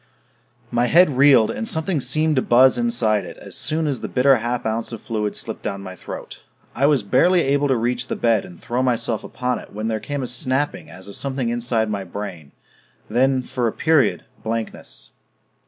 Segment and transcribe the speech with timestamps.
[0.71, 4.37] My head reeled, and something seemed to buzz inside it as soon as the bitter
[4.37, 6.41] half ounce of fluid slipped down my throat.
[6.73, 9.99] I was barely able to reach the bed and throw myself upon it when there
[9.99, 12.51] came a snapping as of something inside my brain...
[13.11, 15.11] then, for a period, blankness